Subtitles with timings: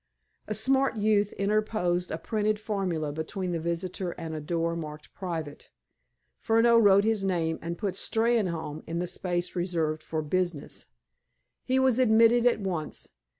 [0.47, 5.69] A smart youth interposed a printed formula between the visitor and a door marked "Private."
[6.39, 10.87] Furneaux wrote his name, and put "Steynholme" in the space reserved for "business."
[11.63, 13.09] He was admitted at once.